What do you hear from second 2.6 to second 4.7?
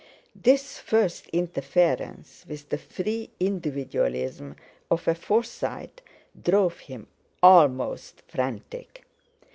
the free individualism